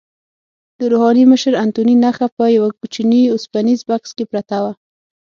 د 0.77 0.79
روحاني 0.91 1.23
مشر 1.31 1.53
انتوني 1.63 1.95
نخښه 2.03 2.27
په 2.37 2.45
یوه 2.57 2.69
کوچني 2.79 3.21
اوسپنیز 3.29 3.79
بکس 3.89 4.11
کې 4.17 4.25
پرته 4.31 4.57
وه. 4.63 4.71